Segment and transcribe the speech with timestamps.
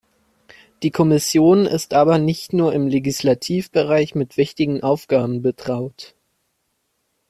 [0.81, 6.15] Die Kommission ist aber nicht nur im Legislativbereich mit wichtigen Aufgaben betraut.